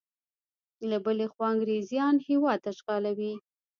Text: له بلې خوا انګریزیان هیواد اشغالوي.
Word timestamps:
له 0.89 0.97
بلې 1.05 1.27
خوا 1.33 1.47
انګریزیان 1.53 2.15
هیواد 2.27 2.61
اشغالوي. 2.71 3.33